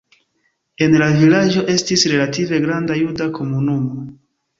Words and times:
En 0.85 0.95
la 1.01 1.09
vilaĝo 1.19 1.61
estis 1.73 2.05
relative 2.13 2.59
granda 2.65 2.97
juda 3.01 3.29
komunumo. 3.37 4.01